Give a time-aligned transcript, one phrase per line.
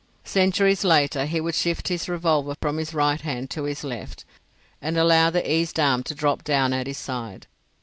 [0.25, 4.25] Centuries later he would shift his revolver from his right hand to his left
[4.81, 7.45] and allow the eased arm to drop down at his side.